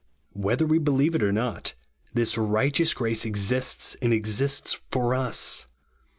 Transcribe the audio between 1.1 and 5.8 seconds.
it or not, this righteous grace exists, and exists for us.